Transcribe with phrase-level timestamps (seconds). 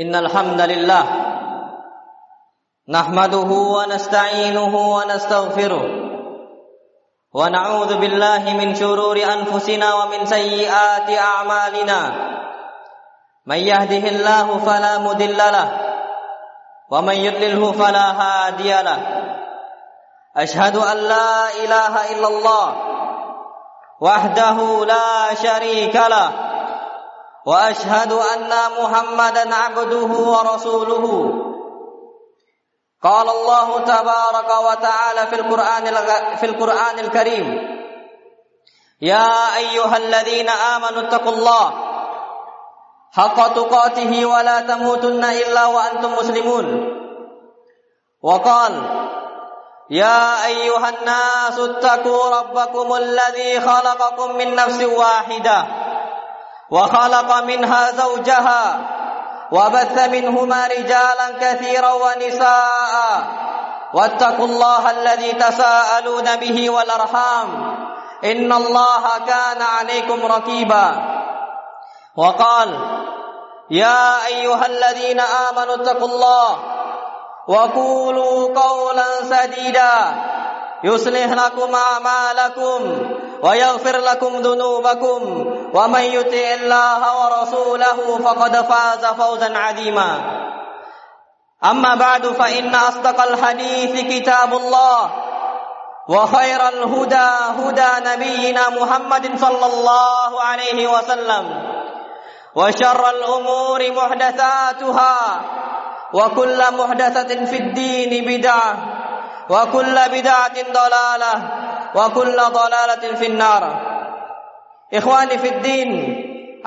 [0.00, 1.04] إن الحمد لله
[2.88, 5.84] نحمده ونستعينه ونستغفره
[7.34, 12.00] ونعوذ بالله من شرور أنفسنا ومن سيئات أعمالنا
[13.46, 15.68] من يهده الله فلا مضل له
[16.90, 18.98] ومن يضلله فلا هادي له
[20.36, 22.76] أشهد أن لا إله إلا الله
[24.00, 26.30] وحده لا شريك له
[27.46, 28.52] وأشهد أن
[28.82, 31.04] محمدا عبده ورسوله.
[33.02, 35.84] قال الله تبارك وتعالى في القرآن
[36.36, 37.76] في القرآن الكريم
[39.00, 41.72] يا أيها الذين آمنوا اتقوا الله
[43.12, 46.66] حق تقاته ولا تموتن إلا وأنتم مسلمون.
[48.22, 49.05] وقال
[49.90, 55.64] يا أيها الناس اتقوا ربكم الذي خلقكم من نفس واحدة
[56.70, 58.78] وخلق منها زوجها
[59.52, 63.22] وبث منهما رجالا كثيرا ونساء
[63.94, 67.76] واتقوا الله الذي تساءلون به والأرحام
[68.24, 71.16] إن الله كان عليكم رقيبا
[72.16, 72.68] وقال
[73.70, 76.75] يا أيها الذين آمنوا اتقوا الله
[77.48, 79.92] وقولوا قولا سديدا.
[80.84, 83.08] يصلح لكم اعمالكم
[83.42, 85.20] ويغفر لكم ذنوبكم.
[85.74, 90.10] ومن يطع الله ورسوله فقد فاز فوزا عظيما.
[91.64, 95.10] اما بعد فان اصدق الحديث كتاب الله
[96.08, 101.44] وخير الهدى هدى نبينا محمد صلى الله عليه وسلم.
[102.54, 105.40] وشر الأمور محدثاتها.
[106.13, 108.73] وكل محدثه في الدين بدعه
[109.49, 111.37] وكل بدعه ضلاله
[111.95, 113.63] وكل ضلاله في النار
[114.91, 115.89] Ikhwani fid din,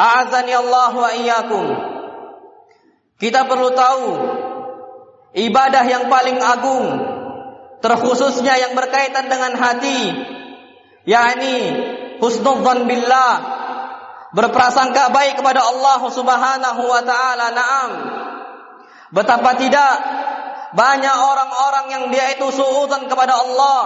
[0.01, 1.65] a'azani Allah wa iyyakum.
[3.21, 4.07] Kita perlu tahu
[5.37, 6.87] ibadah yang paling agung
[7.85, 10.01] terkhususnya yang berkaitan dengan hati
[11.05, 11.57] yakni
[12.17, 13.35] husnudzan billah
[14.33, 17.47] berprasangka baik kepada Allah Subhanahu wa taala.
[17.53, 17.91] Naam.
[19.10, 19.94] Betapa tidak
[20.78, 23.80] banyak orang-orang yang dia itu suudzon kepada Allah,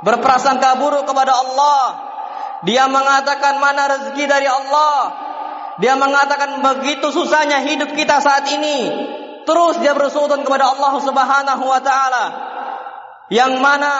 [0.00, 2.08] berprasangka buruk kepada Allah,
[2.66, 5.26] dia mengatakan mana rezeki dari Allah.
[5.78, 8.90] Dia mengatakan begitu susahnya hidup kita saat ini.
[9.46, 12.24] Terus dia bersuudon kepada Allah Subhanahu wa taala.
[13.30, 13.94] Yang mana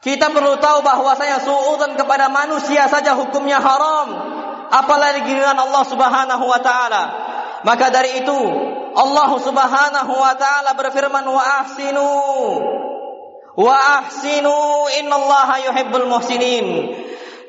[0.00, 4.08] kita perlu tahu bahwasanya suudzon kepada manusia saja hukumnya haram,
[4.72, 7.04] apalagi dengan Allah Subhanahu wa taala.
[7.66, 8.38] Maka dari itu
[8.96, 12.08] Allah Subhanahu wa taala berfirman wa ahsinu
[13.56, 14.56] wa ahsinu
[15.04, 16.96] innallaha yuhibbul muhsinin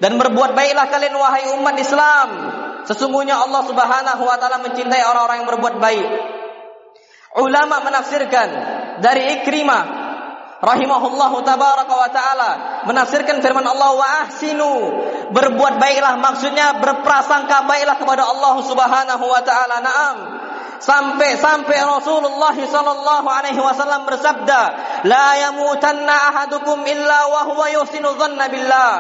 [0.03, 2.30] dan berbuat baiklah kalian wahai umat Islam.
[2.88, 6.08] Sesungguhnya Allah Subhanahu wa taala mencintai orang-orang yang berbuat baik.
[7.38, 8.50] Ulama menafsirkan
[9.03, 9.84] dari Ikrimah
[10.58, 12.52] rahimahullahu tabaraka wa taala
[12.90, 14.72] menafsirkan firman Allah wa ahsinu
[15.29, 19.75] berbuat baiklah maksudnya berprasangka baiklah kepada Allah Subhanahu wa taala.
[19.84, 20.18] Naam.
[20.77, 24.61] Sampai-sampai Rasulullah sallallahu alaihi wasallam bersabda,
[25.09, 28.91] "La yamutanna ahadukum illa wa huwa yusinu dhanna billah."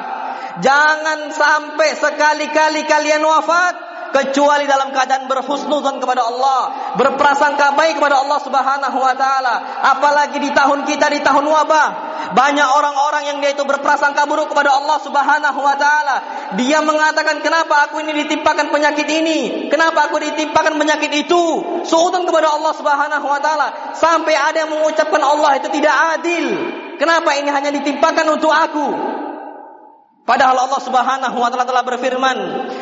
[0.57, 6.61] Jangan sampai sekali-kali kalian wafat kecuali dalam keadaan berhusnudzon kepada Allah,
[6.97, 9.55] berprasangka baik kepada Allah Subhanahu wa taala.
[9.97, 11.87] Apalagi di tahun kita di tahun wabah,
[12.33, 16.15] banyak orang-orang yang dia itu berprasangka buruk kepada Allah Subhanahu wa taala.
[16.59, 19.69] Dia mengatakan, "Kenapa aku ini ditimpakan penyakit ini?
[19.71, 21.43] Kenapa aku ditimpakan penyakit itu?"
[21.87, 26.45] Suudzon kepada Allah Subhanahu wa taala sampai ada yang mengucapkan Allah itu tidak adil.
[26.97, 28.87] Kenapa ini hanya ditimpakan untuk aku?
[30.27, 32.37] Padahal Allah Subhanahu wa taala telah berfirman,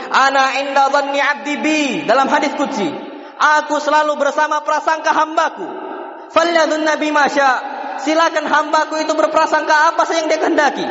[0.10, 2.90] "Ana inda dhanni 'abdi bi" dalam hadis qudsi.
[3.36, 5.68] Aku selalu bersama prasangka hambaku.
[6.32, 7.75] Falyadun nabi masya.
[8.02, 10.88] Silakan hambaku itu berprasangka apa saja yang dia kehendaki.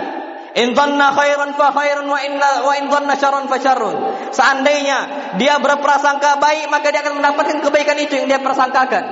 [0.54, 3.96] In dhanna khairan fa khairun wa inna wa in dhanna syarran fa syarrun.
[4.30, 4.98] Seandainya
[5.34, 9.04] dia berprasangka baik maka dia akan mendapatkan kebaikan itu yang dia prasangkakan.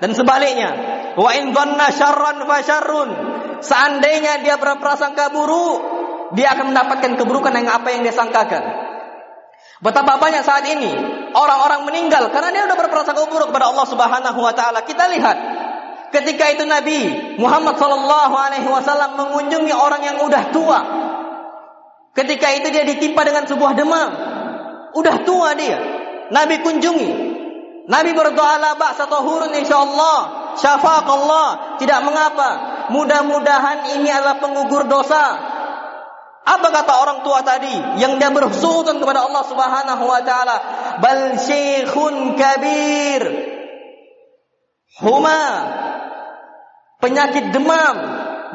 [0.00, 0.70] Dan sebaliknya,
[1.18, 3.10] wa in dhanna syarran fa syarrun.
[3.60, 5.80] Seandainya dia berprasangka buruk,
[6.32, 8.88] dia akan mendapatkan keburukan yang apa yang dia sangkakan.
[9.78, 10.90] Betapa banyak saat ini
[11.36, 14.82] orang-orang meninggal karena dia sudah berprasangka buruk kepada Allah Subhanahu wa taala.
[14.82, 15.36] Kita lihat
[16.10, 16.98] ketika itu Nabi
[17.36, 20.80] Muhammad sallallahu alaihi wasallam mengunjungi orang yang udah tua.
[22.18, 24.10] Ketika itu dia ditimpa dengan sebuah demam.
[24.98, 25.78] Udah tua dia.
[26.34, 27.10] Nabi kunjungi.
[27.88, 30.18] Nabi berdoa la ba'sa tahurun insyaallah.
[30.58, 31.48] Syafaq Allah.
[31.78, 32.50] Tidak mengapa.
[32.90, 35.56] Mudah-mudahan ini adalah pengugur dosa.
[36.48, 40.56] Apa kata orang tua tadi yang dia bersuudon kepada Allah Subhanahu wa taala?
[40.98, 43.22] Bal syekhun kabir.
[44.98, 45.44] Huma
[46.98, 47.96] penyakit demam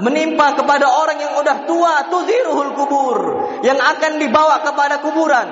[0.04, 3.18] menimpa kepada orang yang udah tua tuziruhul kubur
[3.64, 5.48] yang akan dibawa kepada kuburan.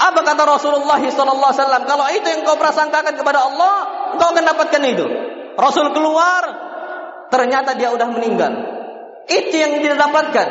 [0.00, 1.84] Apa kata Rasulullah sallallahu alaihi wasallam?
[1.84, 3.74] Kalau itu yang kau prasangkakan kepada Allah,
[4.16, 5.06] kau akan dapatkan itu.
[5.60, 6.42] Rasul keluar,
[7.28, 8.52] ternyata dia udah meninggal.
[9.28, 10.48] Itu yang dia dapatkan.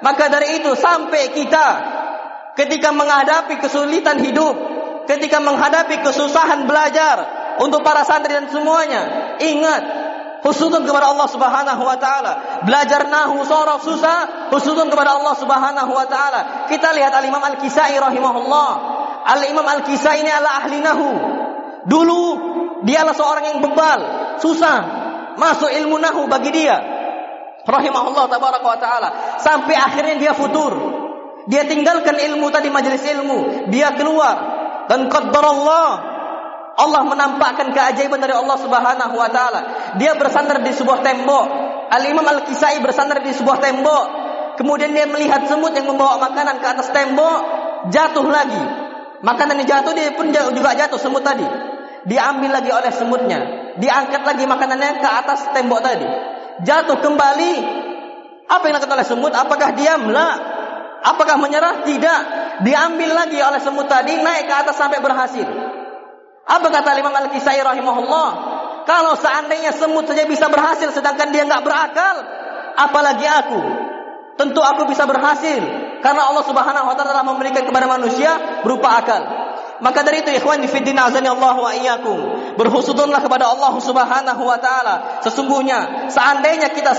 [0.00, 1.66] Maka dari itu sampai kita
[2.56, 4.54] ketika menghadapi kesulitan hidup,
[5.04, 7.16] ketika menghadapi kesusahan belajar
[7.60, 10.05] untuk para santri dan semuanya, ingat
[10.44, 12.32] husnudun kepada Allah Subhanahu wa taala.
[12.64, 16.66] Belajar nahu sorof susah, husnudun kepada Allah Subhanahu wa taala.
[16.68, 18.70] Kita lihat Al-Imam Al-Kisai rahimahullah.
[19.26, 21.10] Al-Imam Al-Kisai ini adalah ahli nahu.
[21.86, 22.22] Dulu
[22.82, 24.00] dialah seorang yang bebal,
[24.42, 25.06] susah
[25.36, 26.76] masuk ilmu nahu bagi dia
[27.66, 29.08] rahimahullah tabaraka wa taala
[29.42, 30.72] sampai akhirnya dia futur
[31.46, 34.36] dia tinggalkan ilmu tadi majelis ilmu dia keluar
[34.86, 36.15] dan qaddarallah
[36.76, 39.60] Allah menampakkan keajaiban dari Allah Subhanahu wa taala
[39.96, 41.46] dia bersandar di sebuah tembok
[41.86, 44.04] Al Imam Al Kisai bersandar di sebuah tembok
[44.60, 47.38] kemudian dia melihat semut yang membawa makanan ke atas tembok
[47.88, 48.64] jatuh lagi
[49.24, 51.48] makanan yang jatuh dia pun juga jatuh semut tadi
[52.04, 53.40] diambil lagi oleh semutnya
[53.80, 57.54] diangkat lagi makanannya ke atas tembok tadi jatuh kembali.
[58.46, 59.32] Apa yang dilakukan oleh semut?
[59.34, 60.06] Apakah diam?
[60.14, 60.30] La.
[61.02, 61.82] Apakah menyerah?
[61.82, 62.20] Tidak.
[62.62, 65.44] Diambil lagi oleh semut tadi, naik ke atas sampai berhasil.
[66.46, 68.28] Apa kata Imam Al-Kisai rahimahullah?
[68.86, 72.16] Kalau seandainya semut saja bisa berhasil sedangkan dia nggak berakal,
[72.78, 73.60] apalagi aku?
[74.38, 75.58] Tentu aku bisa berhasil
[76.04, 79.22] karena Allah Subhanahu wa taala telah memberikan kepada manusia berupa akal.
[79.76, 82.18] Maka dari itu ikhwan di fiddin azani Allah wa iyyakum.
[82.56, 85.20] Berhusudunlah kepada Allah Subhanahu wa taala.
[85.24, 86.92] Sesungguhnya seandainya kita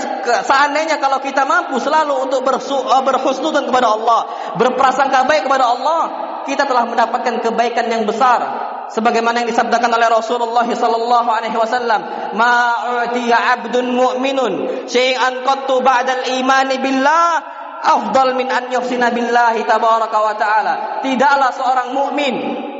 [0.44, 4.20] seandainya kalau kita mampu selalu untuk eh, berhusnudun kepada Allah,
[4.58, 6.02] berprasangka baik kepada Allah,
[6.46, 8.57] kita telah mendapatkan kebaikan yang besar.
[8.88, 14.52] Sebagaimana yang disabdakan oleh Rasulullah sallallahu alaihi wasallam, "Ma'utiya 'abdun mu'minun
[14.88, 20.74] syai'an qattu ba'dal imani billah afdal min an yuhsina billahi tabaraka wa taala.
[21.02, 22.34] Tidaklah seorang mukmin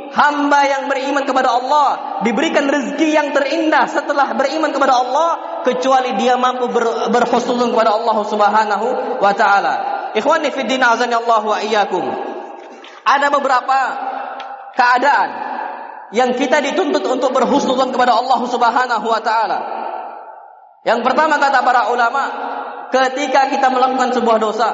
[0.09, 1.87] hamba yang beriman kepada Allah
[2.25, 8.17] diberikan rezeki yang terindah setelah beriman kepada Allah kecuali dia mampu ber, berhusnuzon kepada Allah
[8.25, 8.87] Subhanahu
[9.21, 9.73] wa taala.
[10.17, 12.03] Ikhwani fi din azani Allah wa iyyakum.
[13.05, 13.77] Ada beberapa
[14.73, 15.29] keadaan
[16.09, 19.59] yang kita dituntut untuk berhusnuzon kepada Allah Subhanahu wa taala.
[20.87, 22.23] Yang pertama kata para ulama,
[22.89, 24.69] ketika kita melakukan sebuah dosa,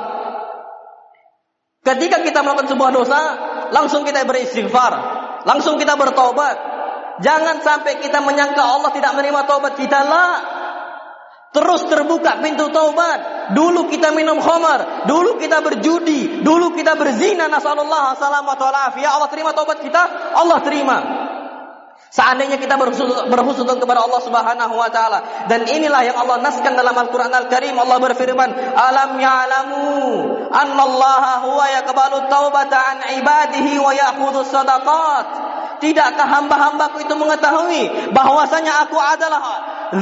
[1.83, 3.19] ketika kita melakukan sebuah dosa,
[3.73, 4.93] langsung kita beristighfar,
[5.43, 6.75] langsung kita bertobat.
[7.15, 10.35] Jangan sampai kita menyangka Allah tidak menerima taubat kita lah.
[11.55, 13.47] Terus terbuka pintu taubat.
[13.55, 17.47] Dulu kita minum khamar, dulu kita berjudi, dulu kita berzina.
[17.47, 21.24] Nasallallahu alaihi Ya Allah terima taubat kita, Allah terima.
[22.15, 22.79] Seandainya kita
[23.27, 25.51] berhusnuzon kepada Allah Subhanahu wa taala.
[25.51, 27.75] Dan inilah yang Allah naskan dalam Al-Qur'an Al-Karim.
[27.75, 29.83] Allah berfirman alam ya'lamu
[30.47, 35.27] annallaha huwa yaqbalu taubata an ibadihi wa ya'khudhu sadaqat?
[35.83, 39.43] Tidakkah hamba-hambaku itu mengetahui bahwasanya aku adalah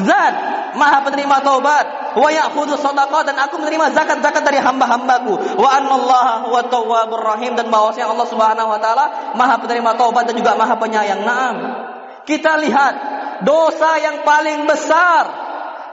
[0.05, 0.35] zat
[0.77, 5.57] maha penerima taubat wa ya'khudhu sadaqat dan aku menerima zakat-zakat dari hamba-hambaku?
[5.57, 10.37] Wa annallaha huwa tawwabur rahim dan bahwasanya Allah Subhanahu wa taala maha penerima taubat dan
[10.37, 11.25] juga maha penyayang.
[11.25, 11.89] Na'am
[12.23, 12.93] kita lihat
[13.43, 15.43] dosa yang paling besar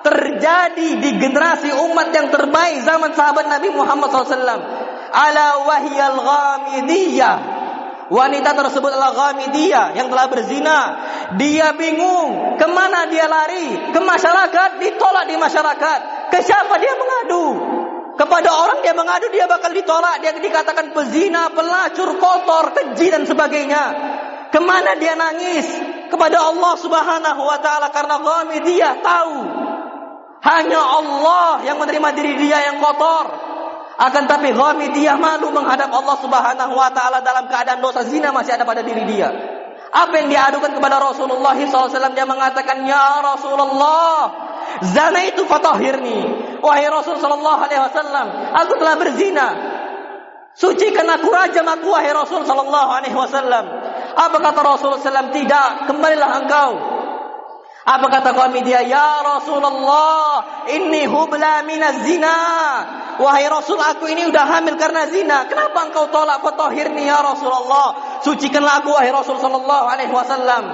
[0.00, 4.62] terjadi di generasi umat yang terbaik zaman sahabat Nabi Muhammad SAW.
[5.10, 7.36] Ala wahyal ghamidiyah.
[8.10, 10.78] Wanita tersebut adalah ghamidiyah yang telah berzina.
[11.38, 13.94] Dia bingung ke mana dia lari.
[13.94, 16.30] Ke masyarakat, ditolak di masyarakat.
[16.30, 17.46] Ke siapa dia mengadu?
[18.18, 20.18] Kepada orang dia mengadu dia bakal ditolak.
[20.22, 23.84] Dia dikatakan pezina, pelacur, kotor, keji dan sebagainya.
[24.50, 25.99] Ke mana dia nangis?
[26.10, 27.94] Kepada Allah subhanahu wa ta'ala.
[27.94, 28.18] Karena
[28.66, 29.36] dia tahu.
[30.40, 33.30] Hanya Allah yang menerima diri dia yang kotor.
[34.00, 34.50] Akan tapi
[34.96, 39.04] dia malu menghadap Allah subhanahu wa ta'ala dalam keadaan dosa zina masih ada pada diri
[39.04, 39.28] dia.
[39.90, 46.18] Apa yang diadukan kepada Rasulullah SAW dia mengatakan ya Rasulullah zina itu fatahirni
[46.62, 49.46] wahai Rasul sallallahu alaihi wasallam aku telah berzina
[50.54, 53.64] sucikan aku rajam aku wahai Rasul sallallahu alaihi wasallam
[54.20, 55.32] apa kata Rasulullah SAW?
[55.32, 56.70] Tidak, kembalilah engkau.
[57.80, 58.84] Apa kata kami dia?
[58.84, 62.36] Ya Rasulullah, ini hubla minaz zina.
[63.16, 65.48] Wahai Rasul, aku ini udah hamil karena zina.
[65.48, 68.20] Kenapa engkau tolak fatahirni ya Rasulullah?
[68.20, 70.64] Sucikanlah aku wahai Rasul sallallahu alaihi wasallam.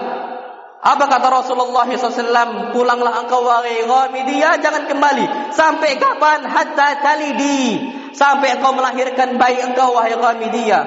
[0.86, 2.70] Apa kata Rasulullah SAW?
[2.70, 5.54] Pulanglah engkau wahai Ghamidiyah, jangan kembali.
[5.54, 6.46] Sampai kapan?
[6.46, 7.94] Hatta talidi.
[8.16, 10.84] sampai engkau melahirkan bayi engkau wahai Ghamidiyah.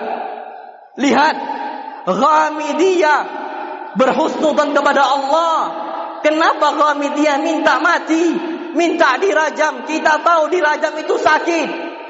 [1.00, 1.36] Lihat,
[2.10, 3.22] Ghamidiyah
[3.94, 5.58] berhusnudan kepada Allah.
[6.26, 8.34] Kenapa Ghamidiyah minta mati?
[8.74, 9.86] Minta dirajam.
[9.86, 11.68] Kita tahu dirajam itu sakit.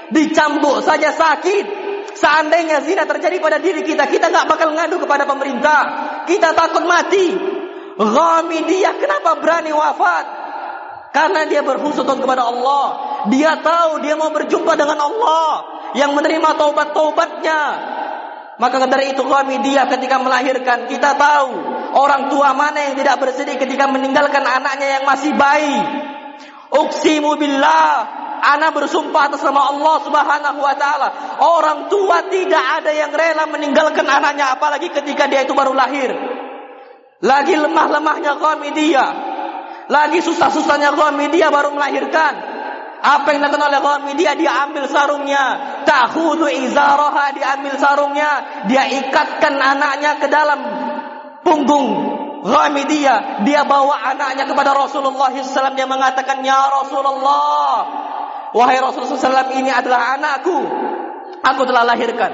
[0.10, 1.88] Dicambuk saja sakit.
[2.15, 5.82] Seandainya zina terjadi pada diri kita, kita nggak bakal ngadu kepada pemerintah.
[6.25, 7.36] Kita takut mati.
[8.00, 10.25] Ghamidiyah kenapa berani wafat?
[11.12, 12.86] Karena dia berhusnudon kepada Allah.
[13.34, 15.51] Dia tahu dia mau berjumpa dengan Allah
[15.98, 17.62] yang menerima taubat-taubatnya.
[18.60, 21.51] Maka dari itu kami dia ketika melahirkan kita tahu
[21.96, 25.80] orang tua mana yang tidak bersedih ketika meninggalkan anaknya yang masih bayi.
[26.70, 27.92] Uksimu billah,
[28.44, 31.08] ana bersumpah atas nama Allah Subhanahu wa taala,
[31.39, 36.12] orang tua tidak ada yang rela meninggalkan anaknya apalagi ketika dia itu baru lahir.
[37.24, 38.38] Lagi lemah-lemahnya
[38.75, 39.06] dia,
[39.88, 40.94] lagi susah-susahnya
[41.32, 42.60] dia baru melahirkan.
[43.00, 44.36] Apa yang dilakukan oleh media?
[44.36, 45.44] Dia ambil sarungnya.
[45.89, 47.34] Tahudu izaraha.
[47.34, 48.31] Dia ambil sarungnya.
[48.69, 50.60] Dia ikatkan anaknya ke dalam
[51.41, 51.89] punggung
[52.46, 53.41] Ghamidia.
[53.41, 55.74] Dia bawa anaknya kepada Rasulullah SAW.
[55.74, 57.74] Dia mengatakan, Ya Rasulullah.
[58.53, 60.58] Wahai Rasulullah SAW ini adalah anakku.
[61.41, 62.31] Aku telah lahirkan.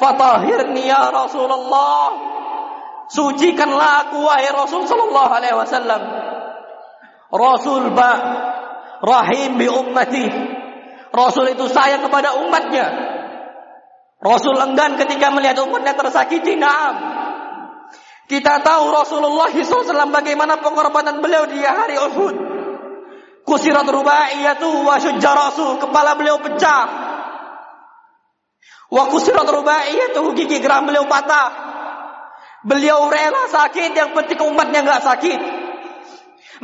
[0.00, 2.34] Fatahirni ya Rasulullah.
[3.04, 6.02] Sucikanlah aku wahai Rasul sallallahu alaihi wasallam.
[7.28, 8.10] Rasul ba
[9.04, 10.26] rahim bi ummati.
[11.14, 12.86] Rasul itu sayang kepada umatnya.
[14.18, 16.58] Rasul enggan ketika melihat umatnya tersakiti.
[16.58, 16.94] Naam.
[18.26, 22.36] Kita tahu Rasulullah SAW bagaimana pengorbanan beliau di hari Uhud.
[23.44, 26.84] Kusirat rubaiyatu wa rasul Kepala beliau pecah.
[28.88, 31.52] Wa kusirat rubaiyatu gigi geram beliau patah.
[32.64, 35.40] Beliau rela sakit yang penting umatnya nggak sakit.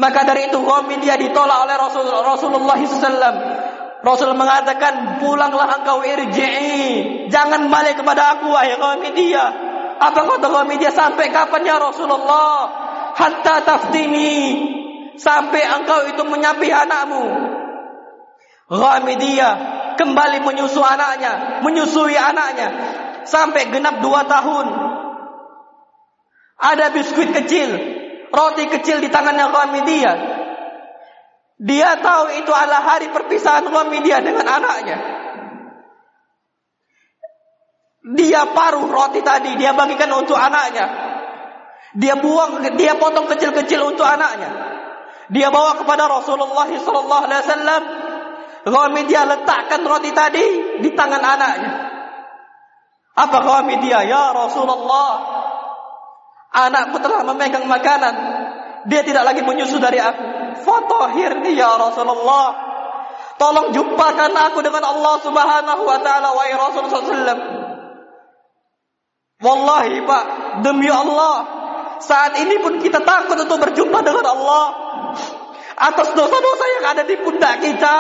[0.01, 0.59] Maka dari itu
[1.05, 3.60] dia ditolak oleh Rasul Rasulullah SAW.
[4.01, 7.29] Rasul mengatakan, pulanglah engkau irji'i.
[7.29, 8.75] Jangan balik kepada aku, wahai
[9.13, 9.45] dia.
[10.01, 10.49] Apa kata
[10.81, 10.89] dia?
[10.89, 12.73] Sampai kapan ya Rasulullah?
[13.13, 14.33] Hatta taftini.
[15.21, 17.25] Sampai engkau itu menyapi anakmu.
[19.21, 19.49] dia
[20.01, 21.61] kembali menyusu anaknya.
[21.61, 22.69] Menyusui anaknya.
[23.29, 24.67] Sampai genap dua tahun.
[26.57, 30.13] Ada biskuit kecil roti kecil di tangannya Ghamidia.
[31.61, 34.97] Dia tahu itu adalah hari perpisahan Ghamidia dengan anaknya.
[38.17, 40.89] Dia paruh roti tadi, dia bagikan untuk anaknya.
[42.01, 44.49] Dia buang, dia potong kecil-kecil untuk anaknya.
[45.29, 47.83] Dia bawa kepada Rasulullah sallallahu alaihi wasallam.
[48.61, 50.45] Ghamidia letakkan roti tadi
[50.81, 51.73] di tangan anaknya.
[53.21, 54.01] Apa Ghamidia?
[54.09, 55.41] Ya Rasulullah,
[56.51, 58.15] Anakku telah memegang makanan.
[58.89, 60.25] Dia tidak lagi menyusu dari aku.
[60.65, 62.71] Fatahirni ya Rasulullah.
[63.41, 67.59] Tolong jumpakan aku dengan Allah Subhanahu wa taala wa Rasul sallallahu
[69.41, 70.25] Wallahi Pak,
[70.61, 71.49] demi Allah,
[72.05, 74.65] saat ini pun kita takut untuk berjumpa dengan Allah
[75.81, 77.97] atas dosa-dosa yang ada di pundak kita,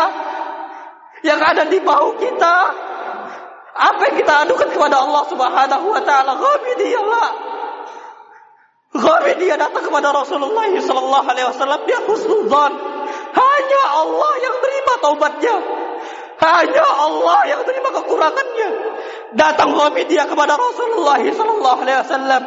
[1.25, 2.57] yang ada di bahu kita.
[3.71, 6.37] Apa yang kita adukan kepada Allah Subhanahu wa taala?
[6.37, 7.01] Ghamidi ya.
[8.91, 12.73] Ghamid dia datang kepada Rasulullah sallallahu alaihi wasallam dia husnuzan.
[13.31, 15.57] Hanya Allah yang terima taubatnya.
[16.41, 18.69] Hanya Allah yang terima kekurangannya.
[19.39, 22.43] Datang Ghamid dia kepada Rasulullah sallallahu alaihi wasallam.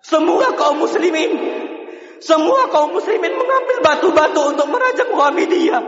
[0.00, 1.32] Semua kaum muslimin
[2.20, 5.82] semua kaum muslimin mengambil batu-batu untuk merajam Ghamidiyah.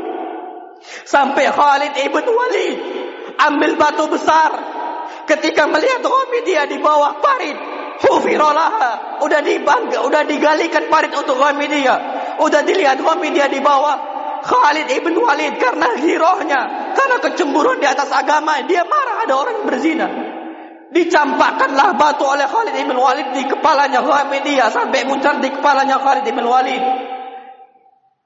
[1.04, 2.76] Sampai Khalid ibn Walid
[3.36, 4.50] ambil batu besar
[5.28, 7.54] ketika melihat Ghamidiyah di bawah parit
[8.00, 9.20] Hufirolaha.
[9.20, 11.98] Udah dibangga, udah digalikan parit untuk Ghamidiyah.
[12.40, 14.12] Udah dilihat Ghamidiyah di bawah.
[14.42, 16.60] Khalid ibn Walid karena hirohnya.
[16.98, 18.58] Karena kecemburuan di atas agama.
[18.66, 20.08] Dia marah ada orang yang berzina.
[20.92, 24.68] Dicampakkanlah batu oleh Khalid ibn Walid di kepalanya Ghamidiyah.
[24.74, 26.82] Sampai muncul di kepalanya Khalid ibn Walid.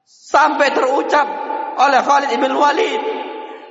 [0.07, 1.29] Sampai terucap
[1.77, 3.03] oleh Khalid ibn Walid.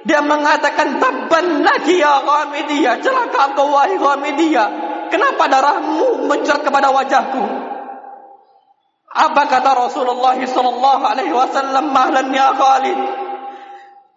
[0.06, 3.02] Dia mengatakan tabban lagi ya Ghamidiyah.
[3.02, 4.85] Celaka kau wahai Ghamidiyah.
[5.10, 7.44] Kenapa darahmu mencerat kepada wajahku?
[9.16, 13.00] Apa kata Rasulullah sallallahu alaihi wasallam mahlan ya Khalid?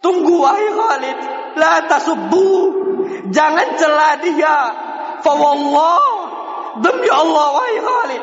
[0.02, 1.18] Tunggu wahai Khalid,
[1.54, 2.50] la tasubbu.
[3.30, 4.58] Jangan celah dia.
[5.22, 6.02] Fa wallah,
[6.82, 8.22] demi Allah wahai Khalid.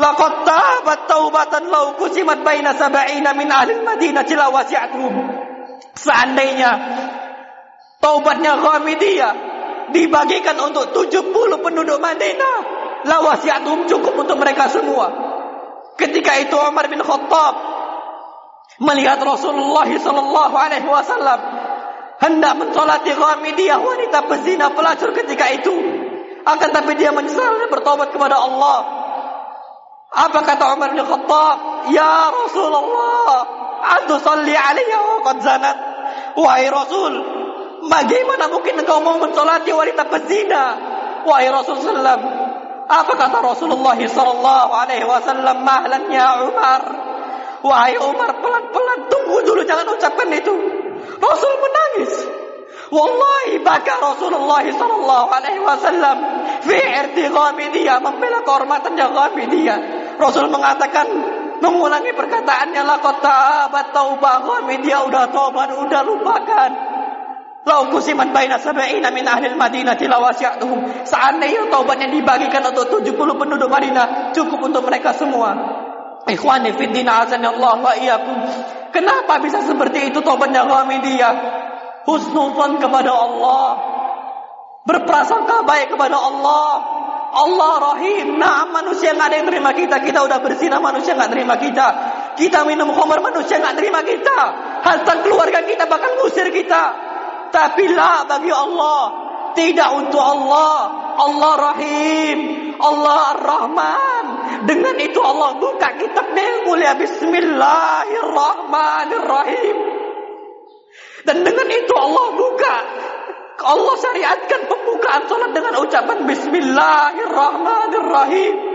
[0.00, 5.14] Laqad tabat taubatan law kusimat baina sab'ina min ahli Madinah la wasi'atuhum.
[5.96, 6.70] Seandainya
[8.00, 9.49] taubatnya Ghamidiyah
[9.92, 12.58] dibagikan untuk 70 penduduk Madinah.
[13.08, 15.08] La wasiatum cukup untuk mereka semua.
[15.96, 17.54] Ketika itu Umar bin Khattab
[18.80, 21.40] melihat Rasulullah sallallahu alaihi wasallam
[22.20, 25.76] hendak mensolati Ghamidiyah wanita pezina pelacur ketika itu.
[26.40, 28.78] Akan tapi dia menyesal dan bertobat kepada Allah.
[30.10, 31.56] Apa kata Umar bin Khattab?
[31.92, 33.44] Ya Rasulullah,
[34.00, 35.76] atu salli alaiha wa qad zanat.
[36.34, 37.39] Wahai Rasul,
[37.88, 40.64] bagaimana mungkin engkau mau mensolati wanita pezina?
[41.24, 42.20] Wahai Rasul sallam,
[42.90, 45.62] apa kata Rasulullah sallallahu alaihi wasallam?
[45.62, 46.82] Mahlan ya Umar.
[47.62, 50.54] Wahai Umar, pelan-pelan tunggu dulu jangan ucapkan itu.
[51.22, 52.12] Rasul menangis.
[52.90, 56.16] Wallahi baka Rasulullah sallallahu alaihi wasallam
[56.66, 59.78] fi irti Ghamidiyah membela kehormatannya Ghamidiyah.
[60.18, 61.06] Rasul mengatakan
[61.62, 66.89] mengulangi perkataannya laqad tabat taubah Ghamidiyah udah tobat udah lupakan.
[67.70, 71.06] Lau kusiman baina sab'ina min ahli Madinah lawasi'atuhum.
[71.06, 75.54] Seandainya taubatnya dibagikan untuk 70 penduduk Madinah, cukup untuk mereka semua.
[76.26, 78.36] Ikhwani fid din Allah wa iyyakum.
[78.90, 81.34] Kenapa bisa seperti itu tobatnya Ghamidiyah?
[82.10, 83.66] Husnuzan kepada Allah.
[84.82, 86.70] Berprasangka baik kepada Allah.
[87.30, 88.34] Allah rahim.
[88.34, 90.02] Nah manusia nggak ada yang terima kita.
[90.02, 91.86] Kita udah bersina manusia nggak terima kita.
[92.34, 94.38] Kita minum khamar manusia nggak terima kita.
[94.82, 97.09] Harta keluarga kita bakal ngusir kita.
[97.50, 99.12] Tapi lah bagi Allah.
[99.54, 100.90] Tidak untuk Allah.
[101.18, 102.38] Allah rahim.
[102.80, 104.24] Allah ar-Rahman.
[104.64, 106.96] Dengan itu Allah buka kitabnya yang mulia.
[106.96, 109.76] Bismillahirrahmanirrahim.
[111.26, 112.76] Dan dengan itu Allah buka.
[113.60, 118.70] Allah syariatkan pembukaan salat dengan ucapan Bismillahirrahmanirrahim.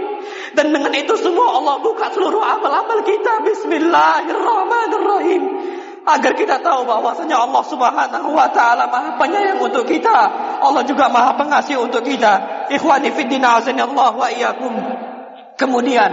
[0.56, 3.42] Dan dengan itu semua Allah buka seluruh amal-amal kita.
[3.44, 5.44] Bismillahirrahmanirrahim.
[6.06, 10.30] Agar kita tahu bahwasanya Allah subhanahu wa ta'ala maha penyayang untuk kita.
[10.62, 12.66] Allah juga maha pengasih untuk kita.
[12.70, 14.74] Ikhwani fiddina Allah wa iyakum.
[15.58, 16.12] Kemudian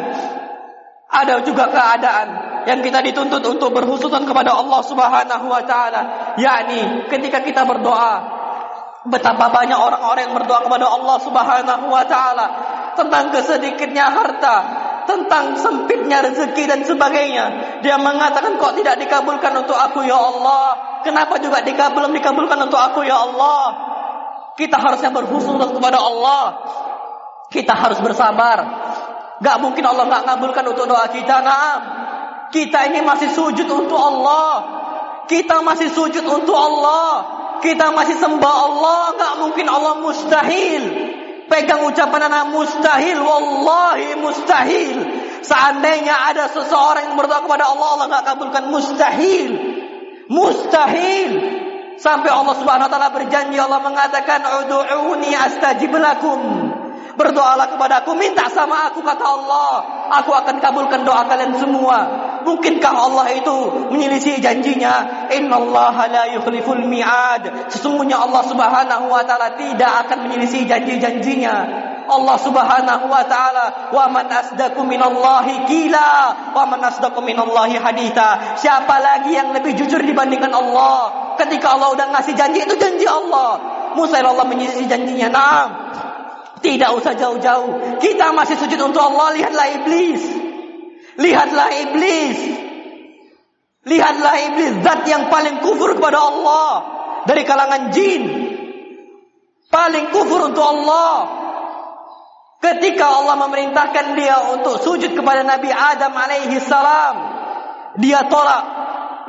[1.12, 2.28] ada juga keadaan
[2.64, 8.40] yang kita dituntut untuk berhususan kepada Allah Subhanahu wa taala, yakni ketika kita berdoa.
[9.02, 12.46] Betapa banyak orang-orang yang berdoa kepada Allah Subhanahu wa taala
[12.94, 14.56] tentang kesedikitnya harta,
[15.12, 17.44] tentang sempitnya rezeki dan sebagainya.
[17.84, 21.00] Dia mengatakan kok tidak dikabulkan untuk aku ya Allah?
[21.04, 23.92] Kenapa juga dikabul belum dikabulkan untuk aku ya Allah?
[24.56, 26.44] Kita harusnya berhususan kepada Allah.
[27.52, 28.58] Kita harus bersabar.
[29.42, 31.42] Gak mungkin Allah gak ngabulkan untuk doa kita.
[31.42, 31.72] Nah,
[32.54, 34.50] kita ini masih sujud untuk Allah.
[35.26, 37.40] Kita masih sujud untuk Allah.
[37.58, 39.00] Kita masih sembah Allah.
[39.18, 41.01] Gak mungkin Allah mustahil.
[41.52, 43.20] Pegang ucapan anak mustahil.
[43.20, 44.96] Wallahi mustahil.
[45.44, 48.72] Seandainya ada seseorang yang berdoa kepada Allah, Allah gak kabulkan.
[48.72, 49.50] Mustahil.
[50.32, 51.30] Mustahil.
[52.00, 53.60] Sampai Allah subhanahu wa ta'ala berjanji.
[53.60, 54.40] Allah mengatakan.
[54.64, 56.40] Udu'uni astajib lakum.
[57.12, 59.72] Berdoalah kepadaku, minta sama aku kata Allah.
[60.24, 62.31] Aku akan kabulkan doa kalian semua.
[62.42, 63.56] Mungkinkah Allah itu
[63.90, 65.26] menyelisih janjinya?
[65.30, 67.70] Innallaha la yukhliful mi'ad.
[67.70, 71.90] Sesungguhnya Allah Subhanahu wa taala tidak akan menyelisih janji-janjinya.
[72.02, 76.10] Allah Subhanahu wa taala, "Wa man asdaqu minallahi qila,
[76.50, 81.34] wa man asdaqu minallahi haditha." Siapa lagi yang lebih jujur dibandingkan Allah?
[81.38, 83.58] Ketika Allah udah ngasih janji itu janji Allah.
[83.94, 85.28] Musa Allah menyelisih janjinya.
[85.30, 85.68] Naam.
[86.62, 87.98] Tidak usah jauh-jauh.
[87.98, 89.34] Kita masih sujud untuk Allah.
[89.34, 90.41] Lihatlah iblis.
[91.20, 92.38] Lihatlah iblis.
[93.84, 94.72] Lihatlah iblis.
[94.80, 96.70] Zat yang paling kufur kepada Allah.
[97.28, 98.22] Dari kalangan jin.
[99.68, 101.12] Paling kufur untuk Allah.
[102.62, 107.14] Ketika Allah memerintahkan dia untuk sujud kepada Nabi Adam alaihi salam.
[107.98, 108.64] Dia tolak.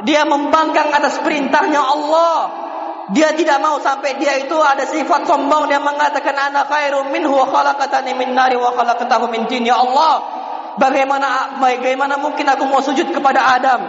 [0.08, 2.64] Dia membangkang atas perintahnya Allah.
[3.12, 7.52] Dia tidak mau sampai dia itu ada sifat sombong dia mengatakan ana khairum minhu wa
[7.52, 10.43] khalaqatani min nari wa khalaqatahu min tin ya Allah
[10.80, 13.82] bagaimana bagaimana mungkin aku mau sujud kepada Adam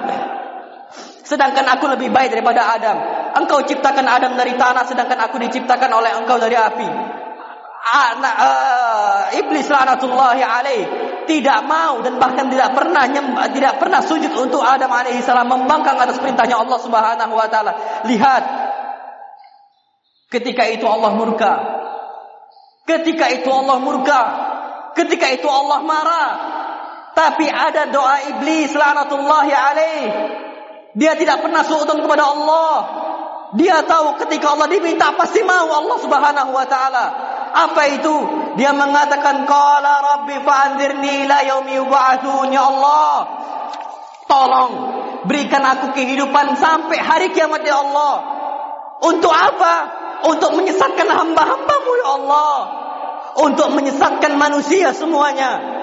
[1.24, 2.96] sedangkan aku lebih baik daripada Adam
[3.40, 6.88] engkau ciptakan Adam dari tanah sedangkan aku diciptakan oleh engkau dari api
[7.84, 10.82] anak uh, iblis laknatullahi alaih
[11.24, 15.96] tidak mau dan bahkan tidak pernah nyembah, tidak pernah sujud untuk Adam alaihi salam membangkang
[15.96, 17.72] atas perintahnya Allah Subhanahu wa taala
[18.04, 18.44] lihat
[20.34, 21.52] Ketika itu Allah murka.
[22.82, 24.20] Ketika itu Allah murka.
[24.98, 26.28] Ketika itu Allah marah.
[27.14, 30.04] Tapi ada doa iblis laknatullahi alaih.
[30.94, 32.74] Dia tidak pernah suudon kepada Allah.
[33.54, 37.06] Dia tahu ketika Allah diminta pasti mau Allah Subhanahu wa taala.
[37.54, 38.14] Apa itu?
[38.58, 43.14] Dia mengatakan qala rabbi fa'anzirni ila yaumi yub'atsun ya Allah.
[44.26, 44.72] Tolong
[45.30, 48.14] berikan aku kehidupan sampai hari kiamat ya Allah.
[49.06, 50.02] Untuk apa?
[50.24, 52.56] untuk menyesatkan hamba-hambamu ya Allah.
[53.34, 55.82] Untuk menyesatkan manusia semuanya.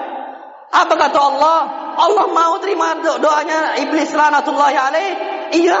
[0.72, 1.58] Apa kata Allah?
[1.92, 5.10] Allah mau terima doanya iblis lanatullahi alaih?
[5.52, 5.80] Iya.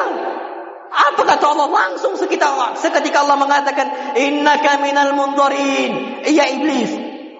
[0.92, 1.68] Apa kata Allah?
[1.72, 6.20] Langsung sekitar kita seketika Allah mengatakan innaka minal mundorin.
[6.28, 6.92] Iya iblis,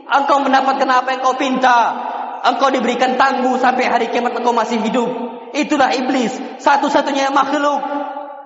[0.09, 2.09] engkau mendapatkan apa yang kau pinta.
[2.43, 5.13] Engkau diberikan tangguh sampai hari kiamat engkau masih hidup.
[5.53, 6.33] Itulah iblis,
[6.65, 7.85] satu-satunya makhluk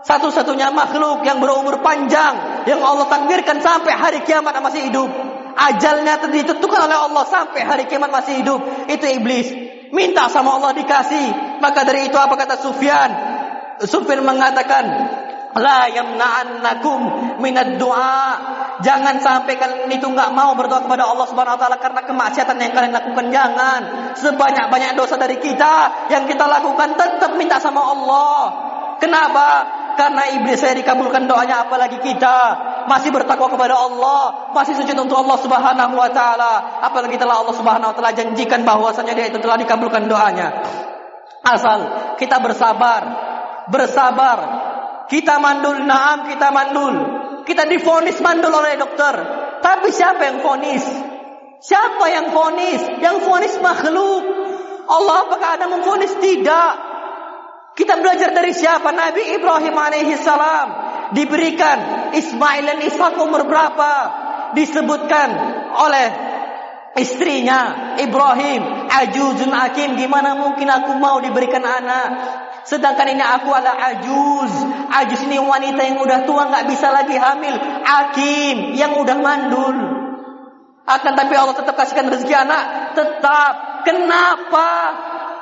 [0.07, 5.11] satu-satunya makhluk yang berumur panjang yang Allah takdirkan sampai hari kiamat masih hidup.
[5.57, 8.61] Ajalnya ditentukan oleh Allah sampai hari kiamat masih hidup.
[8.93, 9.49] Itu iblis.
[9.89, 11.59] Minta sama Allah dikasih.
[11.65, 13.11] Maka dari itu apa kata Sufyan?
[13.81, 14.85] Sufyan mengatakan,
[15.57, 17.01] La yamna'annakum
[17.41, 18.29] minad du'a.
[18.85, 22.73] Jangan sampai kalian itu nggak mau berdoa kepada Allah Subhanahu wa taala karena kemaksiatan yang
[22.77, 23.27] kalian lakukan.
[23.33, 23.81] Jangan.
[24.21, 28.41] Sebanyak-banyak dosa dari kita yang kita lakukan tetap minta sama Allah.
[29.01, 29.49] Kenapa?
[29.97, 32.37] Karena iblis saya dikabulkan doanya apalagi kita
[32.85, 36.85] masih bertakwa kepada Allah, masih sujud untuk Allah Subhanahu wa taala.
[36.85, 40.63] Apalagi telah Allah Subhanahu wa taala janjikan bahwasanya dia itu telah dikabulkan doanya.
[41.41, 41.79] Asal
[42.21, 43.03] kita bersabar,
[43.73, 44.39] bersabar.
[45.07, 46.95] Kita mandul, naam kita mandul.
[47.47, 49.15] Kita difonis mandul oleh dokter.
[49.63, 50.83] Tapi siapa yang fonis?
[51.63, 52.83] Siapa yang fonis?
[53.01, 54.23] Yang fonis makhluk.
[54.87, 56.15] Allah apakah ada memfonis?
[56.19, 56.86] Tidak.
[57.77, 58.89] Kita belajar dari siapa?
[58.89, 60.69] Nabi Ibrahim alaihi salam
[61.13, 63.93] diberikan Ismail dan Ishak umur berapa?
[64.57, 65.29] Disebutkan
[65.77, 66.07] oleh
[66.97, 72.09] istrinya Ibrahim, ajuzun akim, gimana mungkin aku mau diberikan anak?
[72.65, 74.53] Sedangkan ini aku adalah ajuz.
[74.91, 77.55] Ajuz ini wanita yang udah tua nggak bisa lagi hamil.
[77.85, 79.77] Akim yang udah mandul.
[80.89, 82.97] Akan tapi Allah tetap kasihkan rezeki anak.
[82.99, 83.85] Tetap.
[83.87, 84.71] Kenapa?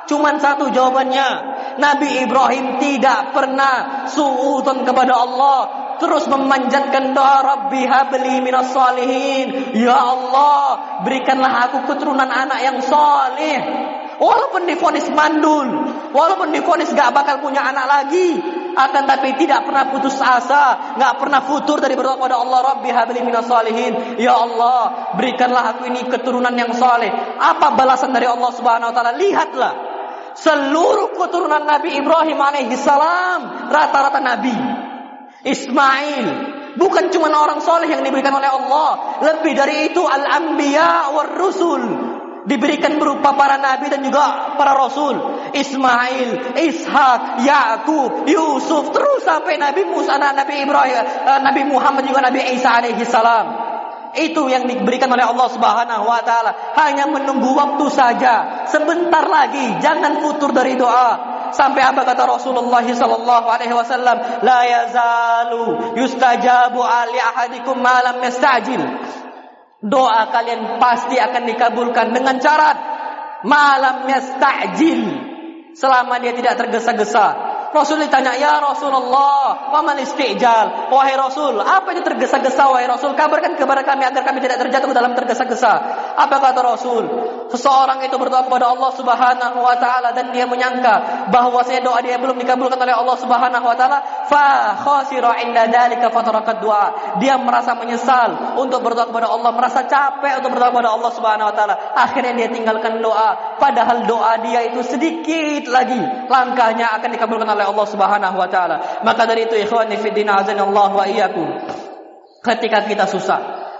[0.05, 1.55] Cuman satu jawabannya.
[1.75, 5.59] Nabi Ibrahim tidak pernah suudon kepada Allah.
[5.95, 9.75] Terus memanjatkan doa Rabbi habli minas salihin.
[9.79, 13.59] Ya Allah berikanlah aku keturunan anak yang saleh.
[14.15, 15.67] Walaupun difonis mandul
[16.15, 18.39] walaupun difonis gak bakal punya anak lagi
[18.71, 23.19] akan tapi tidak pernah putus asa gak pernah futur dari berdoa kepada Allah Rabbi habli
[23.23, 24.15] minas salihin.
[24.15, 27.11] Ya Allah berikanlah aku ini keturunan yang saleh.
[27.39, 29.19] Apa balasan dari Allah Subhanahu wa taala?
[29.19, 29.94] Lihatlah
[30.35, 34.55] seluruh keturunan Nabi Ibrahim alaihi salam rata-rata nabi.
[35.45, 36.25] Ismail
[36.75, 41.83] bukan cuma orang soleh yang diberikan oleh Allah, lebih dari itu al-anbiya war rusul
[42.45, 45.17] diberikan berupa para nabi dan juga para rasul.
[45.55, 52.43] Ismail, Ishak, Yakub, Yusuf terus sampai Nabi Musa, Nabi Ibrahim, eh, Nabi Muhammad juga Nabi
[52.53, 53.64] Isa alaihi salam.
[54.15, 56.75] Itu yang diberikan oleh Allah Subhanahu wa taala.
[56.79, 58.65] Hanya menunggu waktu saja.
[58.71, 61.35] Sebentar lagi, jangan futur dari doa.
[61.51, 68.81] Sampai apa kata Rasulullah sallallahu alaihi wasallam, la yazalu yustajabu ali ahadikum ma lam yastajil.
[69.85, 72.77] Doa kalian pasti akan dikabulkan dengan syarat
[73.45, 75.01] malam yastajil.
[75.75, 77.44] Selama dia tidak tergesa-gesa.
[77.75, 83.11] Rasul ditanya, "Ya Rasulullah, wa man istijal?" Wahai Rasul, apa itu tergesa-gesa wahai Rasul?
[83.13, 85.73] Kabarkan kepada kami agar kami tidak terjatuh dalam tergesa-gesa.
[86.15, 87.03] Apa kata Rasul?
[87.51, 92.39] Seseorang itu berdoa kepada Allah Subhanahu wa taala dan dia menyangka bahwasanya doa dia belum
[92.39, 97.17] dikabulkan oleh Allah Subhanahu wa taala, fa khasira inda dzalika fatarakat doa.
[97.21, 101.55] Dia merasa menyesal untuk berdoa kepada Allah, merasa capek untuk berdoa kepada Allah Subhanahu wa
[101.55, 101.75] taala.
[101.95, 107.87] Akhirnya dia tinggalkan doa, padahal doa dia itu sedikit lagi langkahnya akan dikabulkan oleh Allah
[107.87, 109.05] Subhanahu wa taala.
[109.05, 111.47] Maka dari itu ikhwani fi din Allah wa iyyakum.
[112.45, 113.39] Ketika kita susah,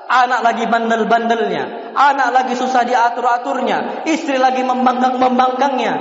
[0.09, 5.93] anak lagi bandel-bandelnya, anak lagi susah diatur-aturnya, istri lagi membangkang-membangkangnya.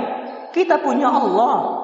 [0.49, 1.74] Kita punya Allah.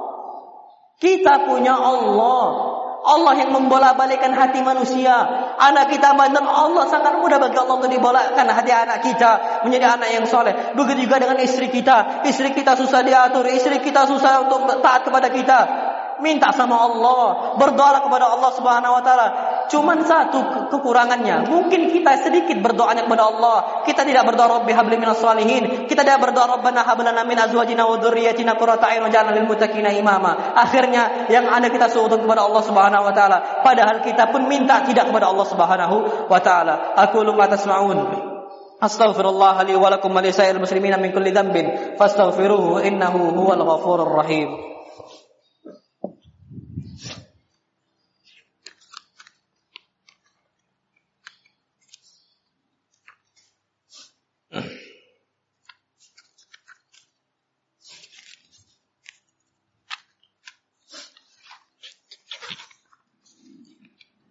[1.02, 2.78] Kita punya Allah.
[3.02, 5.18] Allah yang membola-balikan hati manusia.
[5.58, 10.10] Anak kita bandel, Allah sangat mudah bagi Allah untuk dibolakkan hati anak kita menjadi anak
[10.14, 10.54] yang soleh.
[10.78, 12.22] Begitu juga dengan istri kita.
[12.22, 15.60] Istri kita susah diatur, istri kita susah untuk taat kepada kita.
[16.22, 19.28] Minta sama Allah, berdoa kepada Allah Subhanahu wa taala.
[19.72, 23.58] Cuman satu kekurangannya, mungkin kita sedikit berdoanya kepada Allah.
[23.88, 25.88] Kita tidak berdoa Rabbi habli minas salihin.
[25.88, 30.60] Kita tidak berdoa Rabbana hab min azwajina wa dzurriyyatina qurrata a'yun waj'alna lil muttaqina imama.
[30.60, 35.08] Akhirnya yang ada kita suudun kepada Allah Subhanahu wa taala, padahal kita pun minta tidak
[35.08, 35.96] kepada Allah Subhanahu
[36.28, 36.92] wa taala.
[37.08, 38.00] Aku lu tasma'un.
[38.84, 44.71] Astaghfirullah li wa lakum wa lisa'il muslimina min kulli dhanbin fastaghfiruhu innahu huwal ghafurur rahim.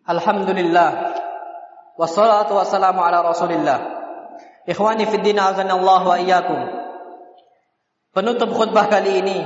[0.07, 0.91] Alhamdulillah
[2.01, 3.79] Wassalatu wassalamu ala rasulillah
[4.65, 6.61] Ikhwani fi din azanallahu wa iyyakum
[8.17, 9.39] Penutup khutbah kali ini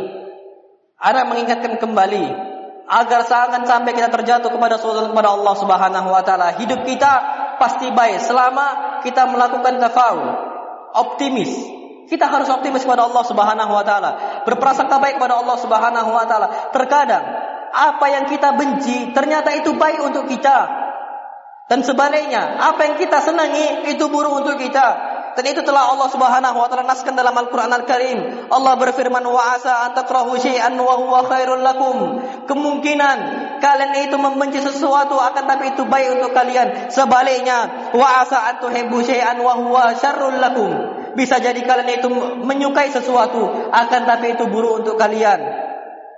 [1.01, 6.53] Ana mengingatkan kembali agar jangan sampai kita terjatuh kepada kepada Allah Subhanahu wa taala.
[6.61, 7.13] Hidup kita
[7.57, 10.29] pasti baik selama kita melakukan tafawul,
[10.93, 11.53] optimis.
[12.05, 14.11] Kita harus optimis kepada Allah Subhanahu wa taala,
[14.45, 16.73] berprasangka baik kepada Allah Subhanahu wa taala.
[16.77, 17.25] Terkadang
[17.75, 20.87] apa yang kita benci ternyata itu baik untuk kita.
[21.65, 25.15] Dan sebaliknya, apa yang kita senangi itu buruk untuk kita.
[25.35, 28.47] Dan itu telah Allah Subhanahu wa taala naskan dalam Al-Qur'an Al-Karim.
[28.53, 32.23] Allah berfirman wa asa an wa huwa khairul lakum.
[32.47, 33.17] Kemungkinan
[33.59, 36.93] kalian itu membenci sesuatu akan tapi itu baik untuk kalian.
[36.93, 40.71] Sebaliknya, wa asa an tuhibbu syai'an wa huwa syarrul lakum.
[41.19, 42.09] Bisa jadi kalian itu
[42.45, 45.41] menyukai sesuatu akan tapi itu buruk untuk kalian.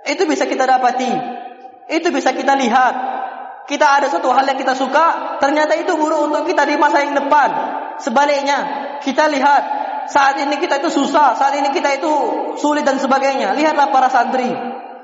[0.05, 1.36] Itu bisa kita dapati.
[1.87, 2.93] Itu bisa kita lihat.
[3.67, 7.19] Kita ada satu hal yang kita suka, ternyata itu buruk untuk kita di masa yang
[7.19, 7.49] depan.
[7.99, 8.59] Sebaliknya,
[9.03, 9.63] kita lihat
[10.07, 12.11] saat ini kita itu susah, saat ini kita itu
[12.55, 13.51] sulit dan sebagainya.
[13.59, 14.47] Lihatlah para santri,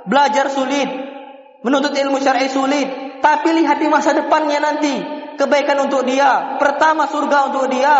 [0.08, 0.88] belajar sulit,
[1.60, 4.96] menuntut ilmu syar'i sulit, tapi lihat di masa depannya nanti
[5.36, 6.56] kebaikan untuk dia.
[6.56, 7.96] Pertama surga untuk dia.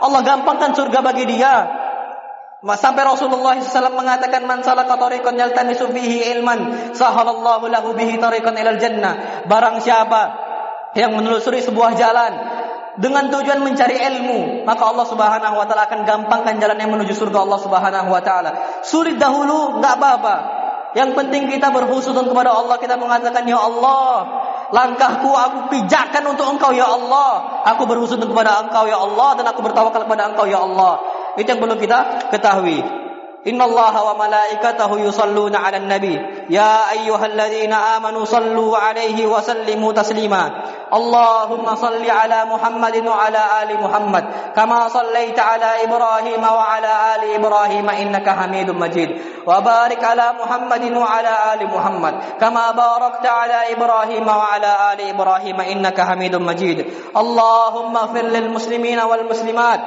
[0.00, 1.79] Allah gampangkan surga bagi dia.
[2.60, 8.76] Sampai Rasulullah SAW mengatakan man salaka tariqan yaltamisu fihi ilman sahalallahu lahu bihi tariqan ilal
[8.76, 9.44] jannah.
[9.48, 10.36] Barang siapa
[10.92, 12.32] yang menelusuri sebuah jalan
[13.00, 17.48] dengan tujuan mencari ilmu, maka Allah Subhanahu wa taala akan gampangkan jalan yang menuju surga
[17.48, 18.84] Allah Subhanahu wa taala.
[18.84, 20.36] Sulit dahulu enggak apa-apa.
[20.92, 24.26] Yang penting kita berhusnuzon kepada Allah, kita mengatakan ya Allah,
[24.68, 27.62] langkahku aku pijakkan untuk Engkau ya Allah.
[27.72, 31.19] Aku berhusnuzon kepada Engkau ya Allah dan aku bertawakal kepada Engkau ya Allah.
[31.38, 33.00] Itu yang perlu kita ketahui.
[33.40, 36.12] Inna Allah wa malaikatahu yusalluna ala nabi
[36.52, 40.60] Ya ayyuhalladzina amanu sallu alaihi wa sallimu taslima
[40.92, 47.32] Allahumma salli ala Muhammadin wa ala ali Muhammad Kama sallaita ala Ibrahim wa ala ali
[47.40, 49.08] Ibrahim innaka hamidun majid
[49.48, 55.16] Wa barik ala Muhammadin wa ala ali Muhammad Kama barakta ala Ibrahim wa ala ali
[55.16, 56.84] Ibrahim innaka hamidun majid
[57.16, 59.80] Allahumma fir lil muslimina wal muslimat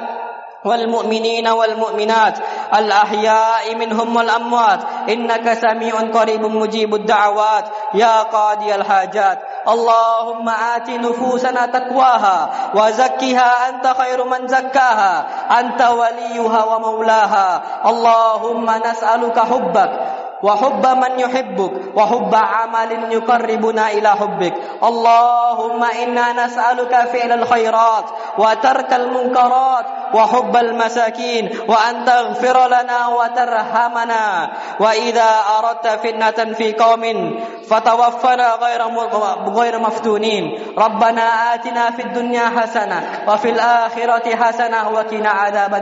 [0.65, 2.37] والمؤمنين والمؤمنات
[2.77, 12.49] الأحياء منهم والأموات إنك سميع قريب مجيب الدعوات يا قاضي الحاجات اللهم آت نفوسنا تقواها
[12.75, 15.13] وزكها أنت خير من زكاها
[15.59, 19.91] أنت وليها ومولاها اللهم نسألك حبك
[20.44, 24.54] وحب من يحبك وحب عمل يقربنا إلى حبك.
[24.84, 28.04] اللهم إنا نسألك فعل الخيرات
[28.38, 34.24] وترك المنكرات وحب المساكين وأن تغفر لنا وترحمنا.
[34.80, 37.02] وإذا أردت فتنة في قوم
[37.70, 38.80] فتوفنا غير
[39.48, 40.44] غير مفتونين.
[40.78, 45.74] ربنا آتنا في الدنيا حسنة وفي الآخرة حسنة وقنا عذاب